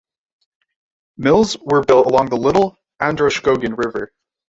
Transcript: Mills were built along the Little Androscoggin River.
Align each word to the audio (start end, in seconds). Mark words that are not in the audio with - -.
Mills 1.17 1.57
were 1.63 1.83
built 1.83 2.07
along 2.07 2.29
the 2.29 2.35
Little 2.35 2.75
Androscoggin 2.99 3.75
River. 3.75 4.11